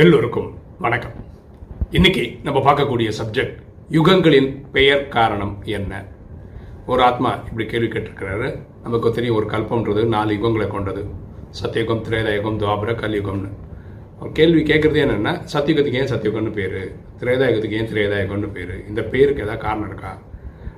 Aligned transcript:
எல்லோருக்கும் 0.00 0.48
வணக்கம். 0.78 1.12
இன்னைக்கு 1.90 2.38
நம்ம 2.42 2.58
பார்க்கக்கூடிய 2.66 3.12
சப்ஜெக்ட் 3.18 3.54
யுகங்களின் 3.90 4.48
பெயர் 4.72 5.08
காரணம் 5.08 5.62
என்ன? 5.64 6.04
ஒரு 6.86 7.02
ஆத்மா 7.02 7.30
இப்படி 7.48 7.66
கேள்வி 7.66 7.86
கேட்டிருக்கிறாரு. 7.86 8.48
நமக்கு 8.82 9.12
தெரியும் 9.12 9.36
ஒரு 9.36 9.46
கல்பம்ன்றது 9.46 10.04
நாலு 10.06 10.32
யுகங்களை 10.34 10.66
கொண்டது. 10.68 11.04
சத்தியுகம் 11.62 12.02
திரேதாயுகம் 12.08 12.58
துவாபர 12.62 12.94
கலியுகம்னு. 13.02 13.50
அவர் 14.18 14.32
கேள்வி 14.32 14.62
கேட்குறது 14.62 15.00
என்னென்னா 15.04 15.32
சத்தியுகத்துக்கு 15.54 16.00
ஏன் 16.02 16.12
சத்தியுகம்னு 16.12 16.52
பேர்? 16.52 16.96
திரேதாயுகத்துக்கு 17.20 17.78
ஏன் 17.80 17.90
திரேதாயுகம்னு 17.92 18.52
பேர்? 18.58 18.86
இந்த 18.88 19.02
பேருக்கு 19.02 19.42
ஏதாவது 19.42 19.64
காரணம் 19.64 19.88
இருக்கா? 19.88 20.18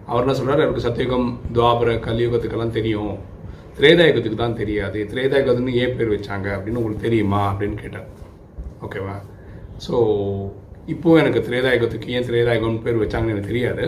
அவர் 0.07 0.21
என்ன 0.21 0.35
சொல்கிறார் 0.35 0.65
அவருக்கு 0.67 0.87
சத்தியுகம் 0.89 1.29
துவாபர 1.53 1.99
கலியுகத்துக்கெல்லாம் 2.09 2.77
தெரியும். 2.79 3.19
திரேதாயுகத்துக்கு 3.81 4.43
தான் 4.45 4.57
தெரியாது. 4.57 5.09
திரேதாயுகத்துன்னு 5.15 5.81
ஏன் 5.85 5.97
பேர் 5.97 6.15
வச்சாங்க 6.15 6.49
அப்படின்னு 6.57 6.81
உங்களுக்கு 6.83 7.07
தெரியுமா 7.09 7.55
அப்படின்னு 7.55 7.75
கேட்டார். 7.75 8.09
ஓகேவா 8.87 9.17
ஸோ 9.87 9.97
இப்போ 10.93 11.09
எனக்கு 11.23 11.41
திரேதாயகத்துக்கு 11.49 12.13
ஏன் 12.17 12.27
திரேதாயகம்னு 12.29 12.85
பேர் 12.85 13.03
வச்சாங்கன்னு 13.03 13.35
எனக்கு 13.35 13.51
தெரியாது. 13.51 13.85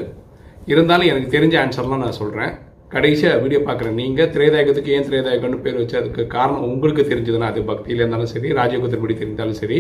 இருந்தாலும் 0.73 1.11
எனக்கு 1.13 1.35
தெரிஞ்ச 1.37 1.55
ஆன்சர்லாம் 1.63 2.05
நான் 2.05 2.19
சொல்கிறேன் 2.21 2.53
கடைசியாக 2.95 3.41
வீடியோ 3.43 3.61
பார்க்குற 3.67 3.89
நீங்கள் 4.01 4.31
திரேதாயகத்துக்கு 4.35 4.95
ஏன் 4.97 5.07
திரேதாயகம்னு 5.09 5.59
பேர் 5.65 5.79
வச்சு 5.81 5.97
அதுக்கு 6.01 6.23
காரணம் 6.37 6.67
உங்களுக்கு 6.73 7.03
தெரிஞ்சதுன்னா 7.11 7.51
அது 7.53 7.61
பக்தியில் 7.71 8.03
இருந்தாலும் 8.03 8.33
சரி 8.35 8.49
ராஜயோகத்தின்படி 8.61 9.17
தெரிந்தாலும் 9.21 9.61
சரி 9.63 9.79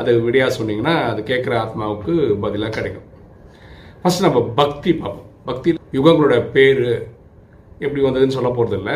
அது 0.00 0.12
விடியா 0.26 0.46
சொன்னீங்கன்னா 0.58 0.94
அது 1.10 1.22
கேட்குற 1.30 1.54
ஆத்மாவுக்கு 1.64 2.12
பதிலாக 2.44 2.72
கிடைக்கும். 2.76 3.08
ஃபஸ்ட் 4.02 4.24
நம்ம 4.26 4.40
பக்தி 4.60 4.92
பார்ப்போம். 5.02 5.28
பக்தி 5.50 5.70
யுகங்களோட 5.98 6.36
பேர் 6.54 6.84
எப்படி 7.84 8.00
வந்ததுன்னு 8.06 8.36
சொல்ல 8.38 8.50
போகிறதில்ல 8.56 8.92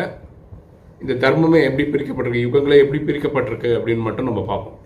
இந்த 1.03 1.13
தர்மமே 1.23 1.59
எப்படி 1.69 1.85
பிரிக்கப்பட்டிருக்கு 1.93 2.45
யுகங்களே 2.47 2.81
எப்படி 2.83 2.99
பிரிக்கப்பட்டிருக்கு 3.09 3.71
அப்படின்னு 3.77 4.05
மட்டும் 4.07 4.29
நம்ம 4.29 4.43
பார்ப்போம். 4.51 4.77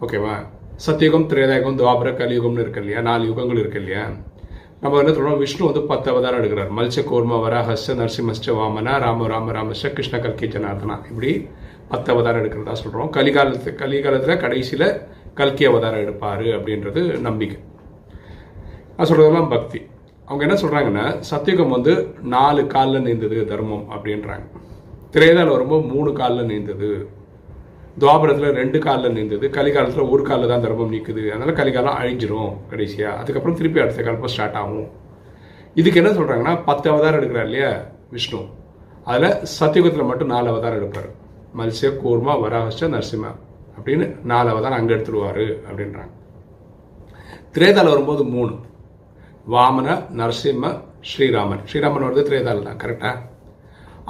ஓகேவா 0.00 0.34
சத்தியுகம் 0.86 1.24
திரேதாயுகம் 1.28 1.78
துவாபர 1.78 2.10
கலியுகம்னு 2.10 2.60
இருக்கு 2.60 2.80
இல்லையா? 2.80 3.00
நாலு 3.00 3.24
யுகங்கள் 3.24 3.58
இருக்கு 3.58 3.78
இல்லையா? 3.78 4.06
நம்ம 4.80 4.98
என்ன 4.98 5.10
சொல்றோம்? 5.10 5.38
விஷ்ணு 5.38 5.64
வந்து 5.64 5.82
பத்து 5.82 6.10
அவதாரம் 6.10 6.42
எடுக்கிறார். 6.42 6.72
மல்ச 6.76 7.00
கூர்ம 7.00 7.38
வராஹஸ்ய 7.44 7.94
நரசிம்மஸ்ட 7.94 8.46
வாமனா 8.46 8.98
ராம 8.98 9.26
ராம 9.26 9.52
ராமஸ்ட 9.52 9.92
கிருஷ்ண 9.92 10.18
கல்கி 10.18 10.46
ஜனார்தனா 10.46 10.98
இப்படி 11.08 11.48
பத்து 11.88 12.12
அவதாரம் 12.12 12.44
எடுக்கிறதா 12.44 12.68
சொல்றோம். 12.68 13.10
கலிகாலத்து 13.10 13.74
கலிகாலத்துல 13.74 14.36
கடைசியில 14.36 15.02
கல்கி 15.34 15.64
அவதாரம் 15.64 16.00
எடுப்பாரு 16.00 16.46
அப்படின்றது 16.58 17.18
நம்பிக்கை. 17.18 17.58
நான் 18.96 19.06
சொல்றதெல்லாம் 19.06 19.50
பக்தி. 19.50 19.82
அவங்க 20.26 20.46
என்ன 20.46 20.56
சொல்றாங்கன்னா 20.60 21.22
சத்தியுகம் 21.34 21.68
வந்து 21.68 22.14
நாலு 22.22 22.66
காலில் 22.66 23.04
நீந்தது 23.04 23.44
தர்மம் 23.44 23.86
அப்படின்றாங்க. 23.90 24.46
திரேதால 25.12 25.50
வரும்போது 25.50 25.86
மூணு 25.86 26.12
காலில் 26.12 26.46
நீந்தது. 26.46 27.16
துவாபரத்தில் 28.00 28.56
ரெண்டு 28.60 28.78
காலில் 28.84 29.14
நின்றுது 29.16 29.46
கலிகாலத்தில் 29.56 30.10
ஒரு 30.12 30.22
காலில் 30.28 30.50
தான் 30.52 30.64
தர்மம் 30.64 30.92
நிற்குது 30.94 31.22
அதனால் 31.34 31.58
கலிகாலம் 31.60 31.96
அழிஞ்சிரும் 32.00 32.52
கடைசியாக 32.70 33.20
அதுக்கப்புறம் 33.20 33.58
திருப்பி 33.58 33.82
அடுத்த 33.84 34.02
காலப்போ 34.06 34.30
ஸ்டார்ட் 34.34 34.58
ஆகும். 34.60 34.88
இதுக்கு 35.80 36.00
என்ன 36.00 36.10
சொல்கிறாங்கன்னா 36.18 36.54
பத்து 36.68 36.86
அவதாரம் 36.92 37.20
எடுக்கிறார் 37.20 37.48
இல்லையா 37.50 37.72
விஷ்ணு. 38.14 38.40
அதில் 39.10 39.36
சத்தியுகத்தில் 39.58 40.08
மட்டும் 40.10 40.32
நாலு 40.34 40.48
அவதாரம் 40.52 40.78
எடுப்பார். 40.80 41.10
மல்சிய 41.58 41.90
கூர்மா 42.02 42.32
வராஹஸ்ட 42.44 42.88
நரசிம்ம 42.94 43.26
அப்படின்னு 43.76 44.06
நாலு 44.32 44.48
அவதாரம் 44.54 44.78
அங்கே 44.80 44.94
எடுத்துடுவார் 44.96 45.44
அப்படின்றாங்க. 45.68 46.12
திரேதால 47.56 47.90
வரும்போது 47.94 48.22
மூணு. 48.34 48.54
வாமன 49.54 49.88
நரசிம்ம 50.20 50.72
ஸ்ரீராமன். 51.10 51.62
ஸ்ரீராமன் 51.70 52.06
வருது 52.06 52.28
திரேதால 52.30 52.64
தான் 52.68 52.80
கரெக்டாக 52.84 53.16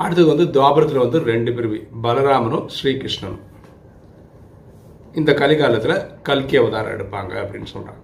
அடுத்தது 0.03 0.29
வந்து 0.33 0.47
துவாபரத்தில் 0.57 1.05
வந்து 1.05 1.19
ரெண்டு 1.33 1.51
பிரிவு. 1.59 1.79
பலராமனும் 2.05 2.67
ஸ்ரீகிருஷ்ணனும். 2.77 3.45
இந்த 5.19 5.31
கலிகாலத்தில் 5.41 5.97
கல்கி 6.29 6.57
அவதாரம் 6.61 6.95
எடுப்பாங்க 6.97 7.33
அப்படின்னு 7.43 7.69
சொல்கிறாங்க 7.75 8.03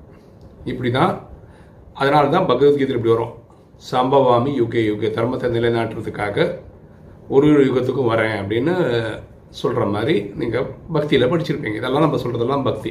இப்படி 0.70 0.90
தான் 0.98 1.12
அதனால 2.00 2.24
தான் 2.34 2.48
பகவத்கீதையில் 2.50 2.98
இப்படி 2.98 3.14
வரும். 3.14 3.34
சம்பவாமி 3.90 4.52
யுகே 4.60 4.82
யுகே 4.90 5.08
தர்மத்தை 5.16 5.48
நிலைநாட்டுறதுக்காக 5.56 6.46
ஒரு 7.34 7.46
ஒரு 7.54 7.62
யுகத்துக்கும் 7.68 8.10
வரேன் 8.12 8.36
அப்படின்னு 8.40 8.74
சொல்கிற 9.60 9.84
மாதிரி 9.94 10.14
நீங்கள் 10.40 10.68
பக்தியில் 10.94 11.30
படிச்சிருப்பீங்க. 11.32 11.78
இதெல்லாம் 11.80 12.04
நம்ம 12.06 12.18
சொல்கிறதெல்லாம் 12.22 12.64
பக்தி. 12.68 12.90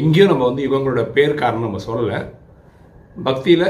எங்கேயும் 0.00 0.30
நம்ம 0.32 0.46
வந்து 0.50 0.64
யுகங்களோட 0.66 1.02
பேர் 1.16 1.40
காரணம் 1.42 1.66
நம்ம 1.66 1.80
சொல்லலை. 1.88 2.20
பக்தியில் 3.28 3.66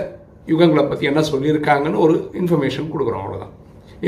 யுகங்களை 0.52 0.84
பற்றி 0.90 1.06
என்ன 1.10 1.22
சொல்லியிருக்காங்கன்னு 1.32 2.04
ஒரு 2.04 2.14
இன்ஃபர்மேஷன் 2.40 2.92
கொடுக்குறோம் 2.92 3.24
அவ்வளோதான் 3.24 3.54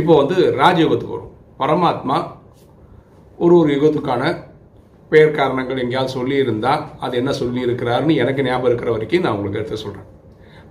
இப்போ 0.00 0.12
வந்து 0.20 0.36
ராஜயுகத்துக்கு 0.60 1.16
வரும். 1.16 1.34
பரமாத்மா 1.62 2.18
ஒரு 3.44 3.54
ஒரு 3.60 3.70
யுகத்துக்கான 3.76 4.22
பெயர் 5.12 5.36
காரணங்கள் 5.36 5.78
எங்கேயாவது 5.78 6.14
சொல்லியிருந்தா 6.18 6.72
அது 7.00 7.16
என்ன 7.16 7.30
சொல்லியிருக்கிறாருன்னு 7.30 8.16
எனக்கு 8.16 8.42
ஞாபகம் 8.42 8.70
இருக்கிற 8.70 8.90
வரைக்கும் 8.90 9.20
நான் 9.20 9.32
உங்களுக்கு 9.32 9.60
எடுத்து 9.60 9.76
சொல்கிறேன் 9.76 10.08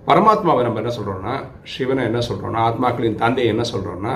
பரமாத்மாவை 0.06 0.62
நம்ம 0.64 0.80
என்ன 0.80 0.92
சொல்கிறோன்னா 0.96 1.34
சிவனை 1.62 2.04
என்ன 2.04 2.20
சொல்கிறோன்னா 2.28 2.60
ஆத்மாக்களின் 2.68 3.14
தந்தையை 3.14 3.50
என்ன 3.52 3.64
சொல்கிறோன்னா 3.72 4.14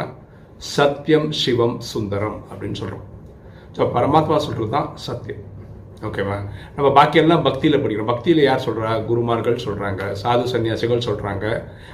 சத்தியம் 0.74 1.28
சிவம் 1.32 1.80
சுந்தரம் 1.80 2.38
அப்படின்னு 2.50 2.72
சொல்கிறோம் 2.72 3.04
ஸோ 3.76 3.82
பரமாத்மா 3.94 4.36
சொல்கிறது 4.36 4.70
தான் 4.70 4.88
சத்தியம் 4.94 5.42
ஓகேவா 6.02 6.36
நம்ம 6.76 6.88
பாக்கியெல்லாம் 6.90 7.42
பக்தியில் 7.42 7.82
படிக்கிறோம். 7.82 8.06
பக்தியில் 8.06 8.42
யார் 8.42 8.64
சொல்கிறா 8.64 9.04
குருமார்கள் 9.06 9.62
சொல்கிறாங்க 9.64 10.12
சாது 10.12 10.44
சன்னியாசிகள் 10.52 11.06
சொல்கிறாங்க 11.06 11.44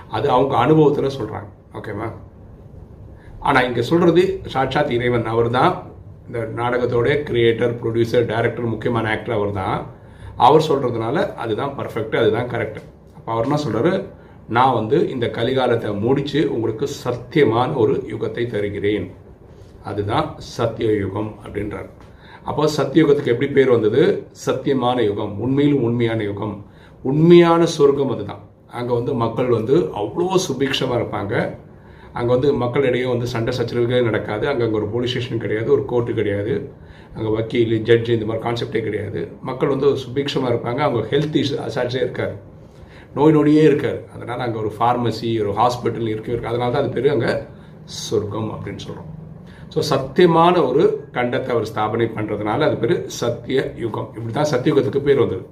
அது 0.08 0.30
அவங்க 0.30 0.56
அனுபவத்தில் 0.56 1.16
சொல்கிறாங்க 1.18 1.48
ஓகேவா 1.74 2.08
ஆனால் 3.40 3.64
இங்கே 3.64 3.82
சொல்கிறது 3.82 4.22
சாட்சாத் 4.46 4.90
இறைவன் 4.90 5.24
அவர் 5.24 5.50
தான் 5.50 5.74
இந்த 6.30 6.42
நாடகத்தோடைய 6.58 7.14
கிரியேட்டர் 7.28 7.72
ப்ரொடியூசர் 7.78 8.26
டைரக்டர் 8.28 8.68
முக்கியமான 8.72 9.06
ஆக்டர் 9.12 9.34
அவர் 9.36 9.52
தான் 9.56 9.78
அவர் 10.46 10.66
சொல்கிறதுனால 10.66 11.16
அதுதான் 11.42 11.72
பர்ஃபெக்ட் 11.78 12.14
அதுதான் 12.20 12.50
கரெக்ட் 12.52 12.78
அப்போ 13.16 13.30
அவர் 13.34 13.46
என்ன 13.46 13.56
சொல்கிறாரு 13.62 13.92
நான் 14.56 14.76
வந்து 14.76 14.98
இந்த 15.14 15.26
கலிகாலத்தை 15.38 15.90
முடித்து 16.04 16.40
உங்களுக்கு 16.56 16.86
சத்தியமான 17.04 17.68
ஒரு 17.82 17.94
யுகத்தை 18.12 18.44
தருகிறேன். 18.52 19.06
அதுதான் 19.90 20.28
சத்திய 20.56 20.90
யுகம் 21.00 21.32
அப்படின்றார். 21.44 21.88
அப்போ 22.48 22.68
சத்தியுகத்துக்கு 22.76 23.34
எப்படி 23.34 23.48
பேர் 23.56 23.74
வந்தது? 23.76 24.04
சத்தியமான 24.46 25.00
யுகம் 25.10 25.34
உண்மையிலும் 25.46 25.84
உண்மையான 25.88 26.22
யுகம். 26.30 26.56
உண்மையான 27.04 27.66
சொர்க்கம் 27.76 28.14
அதுதான். 28.16 28.44
அங்கே 28.78 28.92
வந்து 29.00 29.14
மக்கள் 29.24 29.50
வந்து 29.58 29.78
அவ்வளோ 30.02 30.38
சுபிக்ஷமாக 30.46 31.00
இருப்பாங்க. 31.00 31.34
அங்கே 32.18 32.30
வந்து 32.34 32.48
மக்களிடையே 32.62 33.06
வந்து 33.14 33.26
சண்டை 33.32 33.52
சச்சரவுகளே 33.58 34.02
நடக்காது. 34.08 34.44
அங்கே 34.52 34.64
அங்கே 34.66 34.78
ஒரு 34.80 34.88
போலீஸ் 34.94 35.12
ஸ்டேஷன் 35.14 35.42
கிடையாது 35.44 35.68
ஒரு 35.76 35.84
கோர்ட்டு 35.90 36.18
கிடையாது. 36.20 36.54
அங்கே 37.16 37.30
வக்கீல் 37.36 37.74
ஜட்ஜு 37.88 38.10
இந்த 38.16 38.26
மாதிரி 38.28 38.44
கான்செப்டே 38.46 38.82
கிடையாது. 38.88 39.20
மக்கள் 39.48 39.72
வந்து 39.74 39.88
சுபிக்ஷமாக 40.04 40.52
இருப்பாங்க. 40.52 40.80
அவங்க 40.86 41.02
ஹெல்த் 41.12 41.38
இஷ்யூ 41.42 41.58
அசாட்ஸே 41.66 42.02
இருக்காது. 42.06 42.34
நோய் 43.16 43.34
நொடியே 43.36 43.62
இருக்கார் 43.68 44.00
அதனால் 44.14 44.44
அங்கே 44.46 44.58
ஒரு 44.64 44.70
ஃபார்மசி 44.76 45.30
ஒரு 45.44 45.52
ஹாஸ்பிட்டல் 45.60 46.10
இருக்கே 46.12 46.32
இருக்குது. 46.34 46.50
அதனால 46.52 46.72
தான் 46.74 46.84
அது 46.84 46.94
பேர் 46.96 47.14
அங்கே 47.14 47.32
சொர்க்கம் 48.02 48.50
அப்படின்னு 48.56 48.82
சொல்கிறோம் 48.86 49.08
ஸோ 49.74 49.80
சத்தியமான 49.92 50.54
ஒரு 50.68 50.84
கண்டத்தை 51.16 51.50
அவர் 51.54 51.70
ஸ்தாபனை 51.70 52.06
பண்ணுறதுனால 52.16 52.66
அது 52.68 52.76
பேர் 52.82 52.94
சத்திய 53.20 53.58
யுகம். 53.84 54.08
இப்படி 54.16 54.32
தான் 54.38 54.52
சத்தியுகத்துக்கு 54.52 55.02
பேர் 55.08 55.22
வந்தது. 55.24 55.44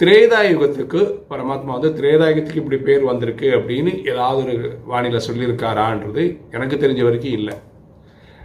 திரேதா 0.00 0.38
யுகத்துக்கு 0.50 1.00
பரமாத்மா 1.30 1.72
வந்து 1.76 1.88
திரேதாயுகத்துக்கு 1.96 2.60
இப்படி 2.60 2.76
பேர் 2.86 3.02
வந்திருக்கு 3.08 3.48
அப்படின்னு 3.56 3.90
ஏதாவது 4.12 4.40
ஒரு 4.44 4.68
வானிலை 4.90 5.20
சொல்லியிருக்காரான்றது 5.26 6.22
எனக்கு 6.56 6.76
தெரிஞ்ச 6.84 7.02
வரைக்கும் 7.06 7.36
இல்லை. 7.38 7.54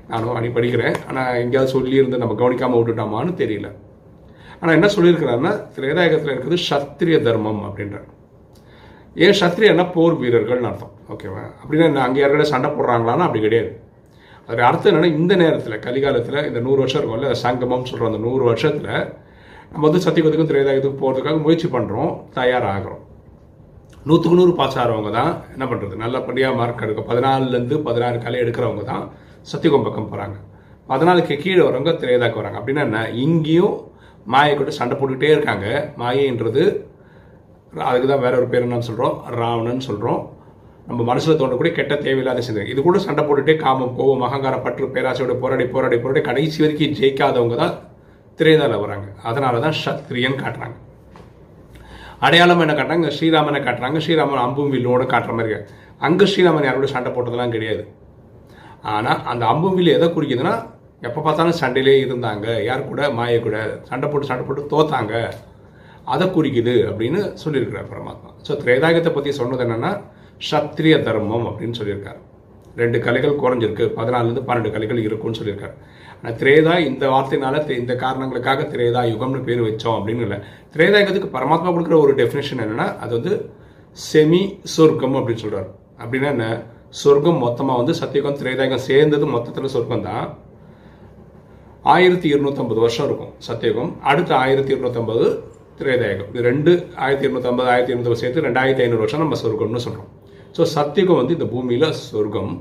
நானும் 0.09 0.31
வாணி 0.33 0.49
படிக்கிறேன். 0.57 0.95
ஆனால் 1.09 1.39
எங்கேயாவது 1.43 1.73
சொல்லியிருந்து 1.75 2.19
நம்ம 2.21 2.35
கவனிக்காமல் 2.41 2.79
விட்டுட்டோமான்னு 2.79 3.33
தெரியல. 3.43 3.69
ஆனால் 4.59 4.75
என்ன 4.77 4.89
சொல்லியிருக்கிறாருன்னா 4.95 5.53
திரேதாயுகத்தில் 5.75 6.33
இருக்கிறது 6.33 6.59
சத்திரிய 6.69 7.19
தர்மம் 7.27 7.61
அப்படின்றார். 7.67 8.09
ஏன் 9.25 9.37
சத்திரியன்னா 9.41 9.85
போர் 9.97 10.21
வீரர்கள்னு 10.23 10.69
அர்த்தம். 10.71 10.93
ஓகேவா? 11.13 11.43
அப்படின்னா 11.61 12.05
அங்கே 12.07 12.21
யாருக்கிட்ட 12.21 12.53
சண்டை 12.53 12.71
போடுறாங்களான்னு 12.71 13.27
அப்படி 13.27 13.43
கிடையாது. 13.47 13.71
அதோட 14.47 14.63
அர்த்தம் 14.71 14.91
என்னென்னா 14.91 15.11
இந்த 15.21 15.35
நேரத்தில் 15.43 15.83
கலிகாலத்தில் 15.85 16.47
இந்த 16.49 16.59
நூறு 16.65 16.79
வருஷம் 16.83 17.01
இருக்கும்ல 17.01 17.37
சங்கமம் 17.45 17.87
சொல்கிற 17.91 18.09
அந்த 18.11 18.21
நூறு 18.27 18.43
வருஷத்தில் 18.51 18.91
நம்ம 19.71 19.83
வந்து 19.87 20.03
சத்தியகுதிக்கும் 20.05 20.49
திரையதாயத்துக்கும் 20.51 21.03
போகிறதுக்காக 21.03 21.39
முயற்சி 21.45 21.67
பண்ணுறோம் 21.75 22.11
தயாராகிறோம். 22.39 23.01
நூற்றுக்கு 24.07 24.37
நூறு 24.39 24.53
பாஸ் 24.59 24.77
ஆகிறவங்க 24.81 25.11
தான் 25.19 25.31
என்ன 25.53 25.65
பண்ணுறது 25.69 25.95
நல்லபடியாக 26.03 26.57
மார்க் 26.59 26.83
எடுக்க 26.85 27.03
பதினாலுலேருந்து 27.11 27.77
பதினாறு 27.87 28.17
கலை 28.25 28.39
எடுக்கிறவங்க 28.43 28.83
தான் 28.91 29.03
சத்தியகம் 29.51 29.85
பக்கம் 29.87 30.09
போகிறாங்க 30.11 30.37
பதினாலுக்கு 30.89 31.35
கீழே 31.43 31.61
வரவங்க 31.67 31.91
திரையதாக்கு 32.01 32.39
வராங்க. 32.41 32.57
அப்படின்னா 32.59 32.83
என்ன? 32.87 32.99
இங்கேயும் 33.23 33.75
மாயை 34.33 34.53
கூட 34.59 34.71
சண்டை 34.79 34.95
போட்டுக்கிட்டே 34.99 35.31
இருக்காங்க. 35.35 35.65
மாயைன்றது 36.01 36.63
அதுக்கு 37.89 38.07
தான் 38.11 38.23
வேற 38.25 38.33
ஒரு 38.41 38.47
பேர் 38.51 38.65
என்னன்னு 38.65 38.89
சொல்கிறோம் 38.89 39.15
ராவணன் 39.39 39.85
சொல்கிறோம் 39.87 40.21
நம்ம 40.89 41.01
மனசில் 41.09 41.39
தோன்றக்கூடிய 41.39 41.73
கெட்ட 41.77 41.93
தேவையில்லாத 42.05 42.43
சிந்தனை. 42.47 42.67
இது 42.73 42.79
கூட 42.87 42.97
சண்டை 43.07 43.21
போட்டுகிட்டே 43.25 43.55
காமம் 43.63 43.95
கோபம் 43.97 44.25
அகங்காரம் 44.27 44.63
பற்று 44.65 44.93
பேராசையோட 44.95 45.35
போராடி 45.43 45.65
போராடி 45.73 45.97
போராடி 46.03 46.21
கடைசி 46.29 46.63
வரைக்கும் 46.63 46.95
ஜெயிக்காதவங்க 46.99 47.57
தான் 47.63 47.75
திரேதாவில் 48.39 48.83
வராங்க. 48.83 49.07
அதனால 49.29 49.59
தான் 49.65 49.77
சத்ரியன் 49.83 50.41
காட்டுறாங்க. 50.43 50.77
அடையாளம் 52.25 52.63
என்ன 52.63 52.73
காட்டுறாங்க? 52.77 53.09
ஸ்ரீராமனை 53.17 53.59
காட்டுறாங்க. 53.67 53.99
ஸ்ரீராமன் 54.05 54.43
அம்பும் 54.45 54.73
வில்லோட 54.75 55.03
காட்டுற 55.13 55.33
மாதிரி 55.39 55.55
அங்கே 56.07 56.25
ஸ்ரீராமன் 56.31 56.67
யாரோட 56.67 56.87
சண்டை 56.93 57.09
போட்டதெல்லாம் 57.15 57.53
கிடையாது. 57.55 57.83
ஆனால் 58.93 59.21
அந்த 59.31 59.43
அம்பும் 59.51 59.77
வில்லு 59.77 59.95
எதை 59.97 60.07
குறிக்குதுன்னா 60.15 60.55
எப்போ 61.07 61.19
பார்த்தாலும் 61.25 61.59
சண்டையிலே 61.61 61.93
இருந்தாங்க. 62.05 62.47
யார் 62.69 62.89
கூட? 62.91 63.01
மாய 63.17 63.39
கூட. 63.47 63.57
சண்டை 63.89 64.05
போட்டு 64.09 64.29
சண்டை 64.29 64.43
போட்டு 64.47 64.63
தோத்தாங்க. 64.73 65.13
அதை 66.13 66.25
குறிக்குது 66.35 66.73
அப்படின்னு 66.89 67.19
சொல்லியிருக்கிறார் 67.43 67.91
பரமாத்மா. 67.93 68.29
ஸோ 68.47 68.53
திரேதாகத்தை 68.63 69.11
பற்றி 69.13 69.31
சொன்னது 69.39 69.63
என்னன்னா 69.65 69.91
சத்திரிய 70.49 70.95
தர்மம் 71.07 71.45
அப்படின்னு 71.49 71.77
சொல்லியிருக்காரு. 71.79 72.19
ரெண்டு 72.81 72.97
கலைகள் 73.05 73.41
குறைஞ்சிருக்கு. 73.43 73.85
பதினாலுலேருந்து 73.97 74.45
பன்னெண்டு 74.47 74.73
கலைகள் 74.75 75.05
இருக்கும்னு 75.07 75.39
சொல்லியிருக்காரு. 75.39 75.75
ஆனால் 76.19 76.37
திரேதா 76.41 76.73
இந்த 76.89 77.05
வார்த்தையினால 77.13 77.61
இந்த 77.81 77.93
காரணங்களுக்காக 78.03 78.63
திரேதா 78.73 79.01
யுகம்னு 79.11 79.41
பேர் 79.47 79.65
வச்சோம் 79.67 79.97
அப்படின்னு 79.99 80.25
இல்லை. 80.27 80.39
திரேதாயுகத்துக்கு 80.75 81.35
பரமாத்மா 81.37 81.69
கொடுக்குற 81.73 81.97
ஒரு 82.05 82.13
டெஃபினேஷன் 82.21 82.63
என்னன்னா 82.65 82.87
அது 83.03 83.11
வந்து 83.17 83.33
செமி 83.97 84.41
சொர்க்கம் 84.75 85.17
அப்படின்னு 85.19 85.43
சொல்கிறார் 85.43 85.69
அப்படின்னா 86.01 86.29
என்ன? 86.35 86.47
சொர்க்கம் 87.01 87.39
மொத்தமாக 87.45 87.79
வந்து 87.81 87.93
சத்தியகம் 88.01 88.39
திரேதாயுகம் 88.41 88.85
சேர்ந்தது 88.89 89.25
மொத்தத்தில் 89.35 89.73
சொர்க்கம் 89.75 90.05
தான். 90.09 90.25
ஆயிரத்தி 91.93 92.27
இருநூத்தம்பது 92.33 92.79
வருஷம் 92.85 93.07
இருக்கும் 93.07 93.33
சத்தியுகம் 93.47 93.91
அடுத்த 94.11 94.31
ஆயிரத்தி 94.43 94.71
இருநூத்தம்பது 94.75 95.25
திரேதாயகம். 95.79 96.29
இது 96.33 96.43
ரெண்டு 96.49 96.71
ஆயிரத்தி 97.05 97.25
இருநூத்தம்பது 97.27 97.67
ஆயிரத்தி 97.73 97.91
இருநூத்தம்பது 97.93 98.23
சேர்த்து 98.23 98.45
ரெண்டாயிரத்தி 98.47 98.83
ஐநூறு 98.85 99.03
வருஷம் 99.03 99.23
நம்ம 99.23 99.37
சொர்க்கம்னு 99.43 99.85
சொல்கிறோம் 99.87 100.11
ஸோ 100.57 100.63
சத்தியகம் 100.77 101.19
வந்து 101.21 101.35
இந்த 101.37 101.47
பூமியில் 101.53 101.87
சொர்க்கம் 102.09 102.53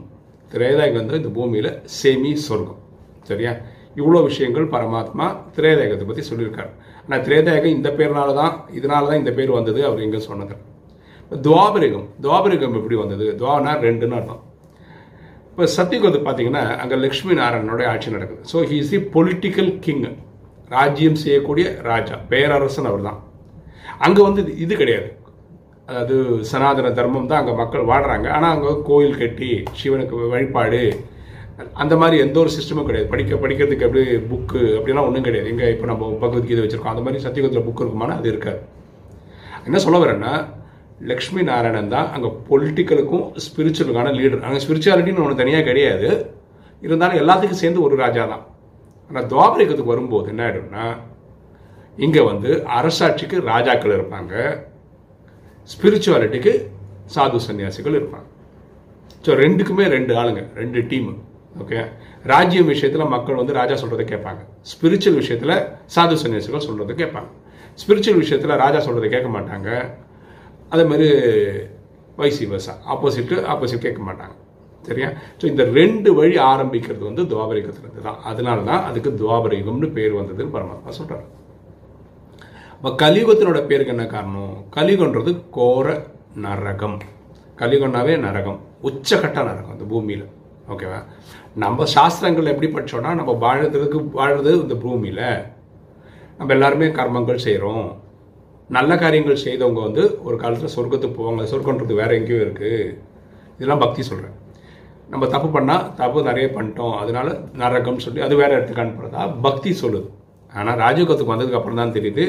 திரேதாயகம் 0.53 1.01
வந்து 1.03 1.21
இந்த 1.23 1.33
பூமியில் 1.39 1.71
செமி 2.01 2.33
சொர்க்கம் 2.47 2.81
சரியா? 3.25 3.53
இவ்வளோ 3.97 4.23
விஷயங்கள் 4.23 4.69
பரமாத்மா 4.69 5.37
திரேதாயகத்தை 5.57 6.07
பற்றி 6.07 6.23
சொல்லியிருக்காரு. 6.31 6.71
ஆனால் 7.09 7.25
திரேதாயகம் 7.27 7.75
இந்த 7.79 7.91
பேர்னால 7.91 8.35
தான் 8.35 8.65
இதனால 8.75 9.09
தான் 9.09 9.19
இந்த 9.19 9.33
பேர் 9.33 9.51
வந்தது 9.51 9.87
அவர் 9.87 10.01
எங்கே 10.01 10.19
சொன்னது. 10.19 10.55
துவாபரிகம் 11.43 12.07
துவாபரிகம் 12.23 12.75
எப்படி 12.75 12.95
வந்தது? 12.95 13.37
துவானா 13.39 13.73
ரெண்டுன்னு 13.81 14.15
அர்த்தம். 14.15 14.43
இப்போ 15.51 15.65
சத்தியகுது 15.77 16.19
பார்த்தீங்கன்னா 16.19 16.77
அங்கே 16.77 16.95
லக்ஷ்மி 16.95 17.35
நாராயணனோட 17.35 17.87
ஆட்சி 17.87 18.11
நடக்குது. 18.11 18.43
So 18.53 18.67
he 18.67 18.73
is 18.73 18.91
the 18.91 18.97
political 18.97 19.79
king 19.79 20.17
ராஜ்யம் 20.69 21.15
செய்யக்கூடிய 21.15 21.77
ராஜா 21.83 22.17
பேரரசன் 22.29 22.85
அவர் 22.85 23.03
தான் 23.03 23.21
அங்கே 23.99 24.23
வந்து 24.23 24.43
இது- 24.43 24.57
இது 24.59 24.77
கிடையாது. 24.77 25.09
அதாவது 25.87 26.45
சனாதன 26.45 26.91
தர்மம் 26.91 27.27
தான் 27.27 27.39
அங்கே 27.39 27.53
மக்கள் 27.53 27.81
வாழ்கிறாங்க 27.81 28.29
ஆனால் 28.29 28.57
அங்கே 28.57 28.69
கோயில் 28.85 29.19
கட்டி 29.19 29.63
சிவனுக்கு 29.73 30.29
வழிபாடு 30.29 30.81
அந்த 31.83 31.95
மாதிரி 32.01 32.17
எந்த 32.25 32.37
ஒரு 32.43 32.51
சிஸ்டமும் 32.57 32.87
கிடையாது. 32.89 33.09
படிக்க 33.13 33.37
படிக்கிறதுக்கு 33.43 33.87
எப்படி 33.89 34.03
புக்கு 34.31 34.61
அப்படிலாம் 34.79 35.07
ஒன்றும் 35.09 35.27
கிடையாது. 35.27 35.51
எங்கே 35.53 35.67
இப்போ 35.75 35.87
நம்ம 35.91 36.09
பகவத்கீதை 36.23 36.61
வச்சுருக்கோம். 36.63 36.95
அந்த 36.95 37.03
மாதிரி 37.07 37.23
சத்தியகுதத்தில் 37.25 37.67
புக் 37.67 37.83
இருக்குமானா 37.83 38.17
அது 38.21 38.29
இருக்காது. 38.33 38.61
என்ன 39.69 39.81
சொல்ல 39.85 39.99
வரேன்னா 40.05 40.33
லக்ஷ்மி 41.11 41.43
நாராயணன் 41.51 41.93
தான் 41.95 42.09
அங்கே 42.15 42.31
பொலிட்டிக்கலுக்கும் 42.49 43.25
ஸ்பிரிச்சுவலுக்கான 43.45 44.13
லீடர் 44.19 44.47
அங்கே 44.49 44.61
ஸ்பிரிச்சுவாலிட்டின்னு 44.65 45.23
ஒன்று 45.25 45.41
தனியாக 45.43 45.67
கிடையாது. 45.69 46.09
இருந்தாலும் 46.83 47.21
எல்லாத்துக்கும் 47.23 47.63
சேர்ந்து 47.63 47.81
ஒரு 47.87 47.97
ராஜா 48.05 48.23
தான். 48.33 48.45
ஆனால் 49.11 49.29
துவாபரிகத்துக்கு 49.33 49.93
வரும்போது 49.93 50.31
என்ன 50.33 50.43
ஆகிடும்னா 50.47 50.87
இங்கே 52.05 52.23
வந்து 52.31 52.51
அரசாட்சிக்கு 52.79 53.37
ராஜாக்கள் 53.53 53.97
இருப்பாங்க. 53.97 54.33
ஸ்பிரிச்சுவாலிட்டிக்கு 55.73 56.53
சாது 57.15 57.41
சன்னியாசிகள் 57.47 57.99
இருப்பாங்க. 58.01 58.29
ஸோ 59.27 59.33
ரெண்டுக்குமே 59.43 59.85
ரெண்டு 59.97 60.13
ஆளுங்க. 60.23 60.43
ரெண்டு 60.63 60.81
டீமு 60.91 61.15
ஓகே 61.63 61.81
ராஜ்யம் 62.33 62.71
விஷயத்தில் 62.73 63.13
மக்கள் 63.15 63.41
வந்து 63.41 63.59
ராஜா 63.59 63.75
சொல்கிறத 63.83 64.05
கேட்பாங்க. 64.13 64.41
ஸ்பிரிச்சுவல் 64.71 65.21
விஷயத்தில் 65.23 65.55
சாது 65.95 66.17
சன்னியாசிகள் 66.23 66.67
சொல்கிறத 66.69 66.95
கேட்பாங்க. 67.03 67.31
ஸ்பிரிச்சுவல் 67.83 68.23
விஷயத்தில் 68.23 68.61
ராஜா 68.65 68.81
சொல்கிறத 68.87 69.09
கேட்க 69.15 69.29
மாட்டாங்க. 69.37 69.69
அதே 70.73 70.85
மாதிரி 70.91 71.09
வைசி 72.21 72.45
வசா 72.55 72.73
ஆப்போசிட்டு 72.93 73.37
ஆப்போசிட் 73.53 73.85
கேட்க 73.87 74.03
மாட்டாங்க. 74.09 74.35
சரியா? 74.89 75.09
ஸோ 75.39 75.45
இந்த 75.53 75.63
ரெண்டு 75.79 76.09
வழி 76.19 76.37
ஆரம்பிக்கிறது 76.51 77.03
வந்து 77.11 77.23
துவாபரிகத்திலிருந்து 77.31 78.07
தான் 78.09 78.21
அதனால 78.31 78.59
தான் 78.71 78.85
அதுக்கு 78.89 79.11
துவாபரிகம்னு 79.21 79.89
பேர் 79.97 80.19
வந்ததுன்னு 80.21 80.55
பரமாத்மா 80.57 80.93
சொல்கிறார் 80.99 81.27
இப்போ 82.77 82.91
கலியுகத்தினோட 83.03 83.61
பேருக்கு 83.69 83.93
என்ன 83.95 84.07
காரணம்? 84.15 84.57
கலியுகன்றது 84.77 85.31
கோர 85.57 85.87
நரகம். 86.47 86.97
கலியுகம்னாவே 87.61 88.15
நரகம். 88.27 88.59
உச்சக்கட்ட 88.89 89.39
நரகம் 89.51 89.75
இந்த 89.77 89.87
பூமியில். 89.93 90.27
ஓகேவா? 90.73 90.99
நம்ம 91.63 91.87
சாஸ்திரங்கள் 91.95 92.51
எப்படி 92.53 92.69
படிச்சோம்னா 92.75 93.11
நம்ம 93.19 93.33
வாழறதுக்கு 93.45 93.99
வாழுறது 94.21 94.53
இந்த 94.63 94.75
பூமியில். 94.85 95.27
நம்ம 96.39 96.53
எல்லாருமே 96.57 96.87
கர்மங்கள் 96.99 97.45
செய்கிறோம் 97.47 97.87
நல்ல 98.77 98.93
காரியங்கள் 99.03 99.43
செய்தவங்க 99.45 99.81
வந்து 99.87 100.05
ஒரு 100.27 100.37
காலத்தில் 100.43 100.75
சொர்க்கத்துக்கு 100.77 101.19
போவாங்க. 101.19 101.43
சொர்க்கன்றது 101.53 102.01
வேற 102.01 102.11
எங்கேயோ 102.21 102.41
இருக்குது 102.47 102.79
இதெல்லாம் 103.57 103.83
பக்தி 103.85 104.03
சொல்கிறேன் 104.11 104.39
நம்ம 105.13 105.25
தப்பு 105.35 105.49
பண்ணால் 105.57 105.87
தப்பு 106.01 106.19
நிறைய 106.29 106.47
பண்ணிட்டோம். 106.57 106.95
அதனால 107.03 107.29
நரகம்னு 107.63 108.05
சொல்லி 108.07 108.21
அது 108.27 108.35
வேற 108.43 108.51
இடத்துக்கு 108.57 108.85
அனுப்புறதா? 108.85 109.23
பக்தி 109.47 109.71
சொல்லுது. 109.83 110.09
ஆனால் 110.59 110.81
ராஜயோகத்துக்கு 110.85 111.35
வந்ததுக்கு 111.35 111.61
அப்புறம் 111.61 111.81
தான் 111.83 111.97
தெரியுது 111.97 112.25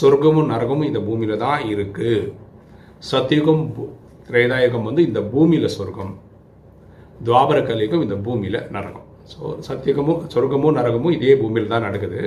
சொர்க்கமும் 0.00 0.50
நரகமும் 0.54 0.88
இந்த 0.90 1.00
பூமியில் 1.06 1.42
தான் 1.46 1.62
இருக்குது 1.72 2.18
சத்தியுகம் 3.10 3.64
திரேதாயுகம் 4.26 4.86
வந்து 4.88 5.02
இந்த 5.08 5.20
பூமியில் 5.32 5.74
சொர்க்கம். 5.76 6.12
துவாபர 7.26 7.58
கலியுகம் 7.68 8.04
இந்த 8.06 8.16
பூமியில் 8.26 8.60
நரகம் 8.76 9.06
ஸோ 9.32 9.40
சத்தியகமும் 9.66 10.22
சொர்க்கமும் 10.32 10.76
நரகமும் 10.78 11.14
இதே 11.16 11.34
பூமியில் 11.40 11.72
தான் 11.72 11.84
நடக்குது. 11.86 12.20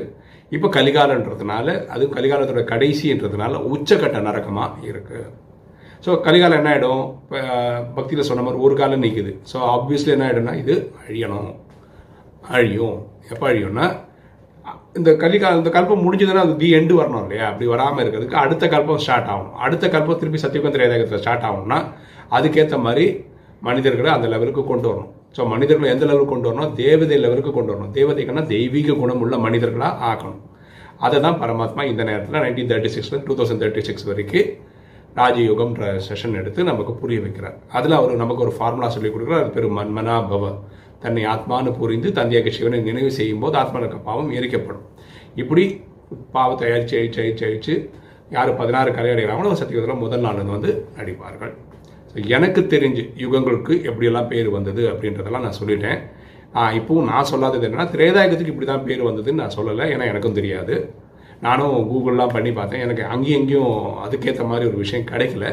இப்போ 0.51 0.67
கலிகாலன்றதுனால 0.75 1.67
அது 1.93 2.03
கலிகாலத்தோட 2.15 2.61
கடைசின்றதுனால 2.71 3.61
உச்சக்கட்ட 3.73 4.17
நரகமாக 4.27 4.73
இருக்குது 4.89 5.25
ஸோ 6.05 6.13
கலிகாலம் 6.25 6.59
என்ன 6.59 6.71
ஆகிடும் 6.73 7.03
இப்போ 7.23 7.39
பக்தியில் 7.97 8.27
சொன்ன 8.29 8.43
மாதிரி 8.45 8.63
ஒரு 8.67 8.75
காலம் 8.81 9.03
நிற்குது 9.05 9.33
ஸோ 9.51 9.57
ஆப்வியஸ்லி 9.75 10.13
என்ன 10.15 10.25
ஆகிடும்னா 10.27 10.55
இது 10.61 10.75
அழியணும். 11.03 11.51
அழியும். 12.55 12.97
எப்போ 13.31 13.45
அழியும்னா 13.51 13.85
இந்த 14.99 15.11
கலிகால 15.21 15.59
இந்த 15.61 15.71
கல்பம் 15.75 16.03
முடிஞ்சதுன்னா 16.05 16.41
அது 16.45 16.55
தி 16.61 16.67
எண்டு 16.79 16.93
வரணும் 16.99 17.23
இல்லையா? 17.25 17.45
அப்படி 17.51 17.65
வராமல் 17.73 18.01
இருக்கிறதுக்கு 18.03 18.41
அடுத்த 18.43 18.65
கல்பம் 18.73 19.01
ஸ்டார்ட் 19.05 19.29
ஆகும் 19.33 19.53
அடுத்த 19.65 19.85
கல்பம் 19.95 20.19
திருப்பி 20.21 20.41
சத்தியுகம் 20.43 20.75
திரேதாயகத்தில் 20.75 21.21
ஸ்டார்ட் 21.23 21.47
ஆகும்னா 21.49 21.79
அதுக்கேற்ற 22.37 22.77
மாதிரி 22.87 23.05
மனிதர்களை 23.67 24.09
அந்த 24.15 24.27
லெவலுக்கு 24.33 24.63
கொண்டு 24.71 24.87
வரணும். 24.89 25.11
ஸோ 25.35 25.41
மனிதர்களை 25.53 25.87
எந்த 25.93 26.05
லெவலுக்கு 26.09 26.33
கொண்டு 26.33 26.49
வரணும்? 26.49 26.73
தேவதை 26.81 27.17
லெவலுக்கு 27.25 27.51
கொண்டு 27.57 27.71
வரணும். 27.73 27.93
தேவதைக்குன்னா 27.97 28.43
தெய்வீக 28.55 28.95
குணம் 29.01 29.21
உள்ள 29.25 29.35
மனிதர்களாக 29.45 29.95
ஆக்கணும். 30.09 30.41
அதை 31.05 31.17
தான் 31.25 31.39
பரமாத்மா 31.41 31.83
இந்த 31.91 32.01
நேரத்தில் 32.09 32.41
நைன்டீன் 32.43 32.69
தேர்ட்டி 32.71 32.91
சிக்ஸ்ல 32.95 33.19
டூ 33.27 33.35
தௌசண்ட் 33.39 33.61
தேர்ட்டி 33.63 33.83
சிக்ஸ் 33.87 34.07
வரைக்கும் 34.09 34.51
ராஜயோகம்ன்ற 35.19 35.87
செஷன் 36.07 36.37
எடுத்து 36.41 36.61
நமக்கு 36.69 36.93
புரிய 37.01 37.19
வைக்கிறார். 37.25 37.57
அதில் 37.77 37.97
அவர் 37.99 38.21
நமக்கு 38.21 38.45
ஒரு 38.45 38.53
ஃபார்முலா 38.57 38.87
சொல்லி 38.95 39.09
கொடுக்குறார். 39.15 39.43
அது 39.43 39.55
பேர் 39.55 39.67
மன்மனா 39.79 40.15
பவ. 40.31 40.45
தன்னை 41.03 41.23
ஆத்மானு 41.33 41.71
புரிந்து 41.81 42.09
தந்தையாக 42.19 42.51
சிவனை 42.57 42.79
நினைவு 42.89 43.11
செய்யும் 43.17 43.43
போது 43.43 43.57
ஆத்மாவுக்கு 43.61 43.99
பாவம் 44.07 44.31
எரிக்கப்படும். 44.37 44.87
இப்படி 45.41 45.65
பாவத்தை 46.37 46.69
அழிச்சு 46.75 46.95
அழிச்சு 46.99 47.21
அழிச்சு 47.23 47.45
அழிச்சு 47.49 47.75
யார் 48.35 48.57
பதினாறு 48.61 48.89
கலை 48.97 49.11
அடைகிறாங்களோ 49.13 49.53
சத்தியத்தில் 49.61 50.01
முதல் 50.03 50.25
நாள் 50.25 50.49
வந்து 50.55 50.71
நடிப்பார்கள் 50.97 51.53
ஸோ 52.13 52.21
எனக்கு 52.37 52.61
தெரிஞ்சு 52.73 53.03
யுகங்களுக்கு 53.23 53.73
எப்படியெல்லாம் 53.89 54.29
பேர் 54.31 54.49
வந்தது 54.57 54.83
அப்படின்றதெல்லாம் 54.91 55.45
நான் 55.47 55.59
சொல்லிட்டேன். 55.61 55.99
இப்போவும் 56.79 57.07
நான் 57.11 57.29
சொல்லாதது 57.29 57.65
என்னென்னா 57.67 57.87
திரேதாயுகத்துக்கு 57.93 58.53
இப்படி 58.53 58.67
தான் 58.71 58.83
பேர் 58.87 59.07
வந்ததுன்னு 59.09 59.41
நான் 59.43 59.55
சொல்லலை 59.57 59.85
ஏன்னா 59.93 60.07
எனக்கும் 60.11 60.35
தெரியாது. 60.39 60.75
நானும் 61.45 61.77
கூகுள்லாம் 61.91 62.33
பண்ணி 62.35 62.51
பார்த்தேன். 62.57 62.83
எனக்கு 62.85 63.03
அங்கேயும் 63.13 63.39
இங்கேயும் 63.41 63.77
அதுக்கேற்ற 64.03 64.43
மாதிரி 64.51 64.67
ஒரு 64.71 64.77
விஷயம் 64.83 65.07
கிடைக்கல. 65.11 65.47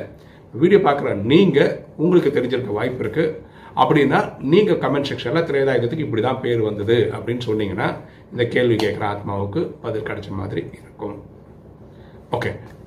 வீடியோ 0.62 0.80
பார்க்குற 0.88 1.14
நீங்கள் 1.32 1.72
உங்களுக்கு 2.02 2.30
தெரிஞ்சிருக்க 2.36 2.74
வாய்ப்பு 2.78 3.02
இருக்குது 3.04 3.34
அப்படின்னா 3.82 4.20
நீங்கள் 4.52 4.80
கமெண்ட் 4.84 5.08
செக்ஷனில் 5.10 5.46
திரேதாயுகத்துக்கு 5.50 6.06
இப்படி 6.06 6.22
தான் 6.28 6.42
பேர் 6.44 6.62
வந்தது 6.68 6.98
அப்படின்னு 7.16 7.46
சொன்னீங்கன்னா 7.48 7.88
இந்த 8.32 8.44
கேள்வி 8.54 8.76
கேட்குற 8.84 9.06
ஆத்மாவுக்கு 9.12 9.62
பதில் 9.84 10.08
கிடைச்ச 10.10 10.30
மாதிரி 10.40 10.62
இருக்கும். 10.80 11.16
ஓகே 12.38 12.52